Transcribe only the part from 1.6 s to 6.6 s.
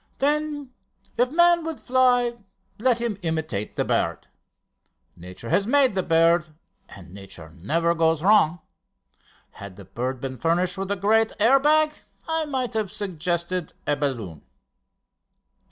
would fly let him imitate the bird. Nature has made the bird,